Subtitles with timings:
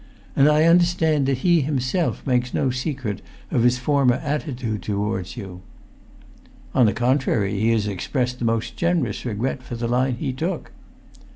[0.35, 5.61] And I understand that he himself makes no secret of his former attitude towards you."
[6.73, 10.71] "On the contrary, he has expressed the most generous regret for the line he took."